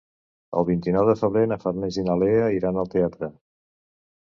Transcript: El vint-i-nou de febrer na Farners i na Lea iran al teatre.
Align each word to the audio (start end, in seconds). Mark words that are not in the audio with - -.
El 0.61 0.63
vint-i-nou 0.69 1.05
de 1.09 1.15
febrer 1.19 1.43
na 1.51 1.59
Farners 1.65 2.01
i 2.01 2.07
na 2.09 2.17
Lea 2.23 2.49
iran 2.57 2.83
al 2.87 2.93
teatre. 2.97 3.33